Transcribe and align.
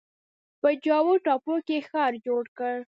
په 0.61 0.69
جاوا 0.85 1.13
ټاپو 1.25 1.55
کې 1.67 1.77
ښار 1.89 2.13
جوړ 2.25 2.43
کړ. 2.57 2.75